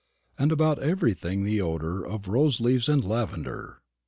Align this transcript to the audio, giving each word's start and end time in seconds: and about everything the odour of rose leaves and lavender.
and 0.35 0.51
about 0.51 0.79
everything 0.81 1.43
the 1.43 1.61
odour 1.61 2.03
of 2.03 2.27
rose 2.27 2.59
leaves 2.59 2.89
and 2.89 3.05
lavender. 3.05 3.81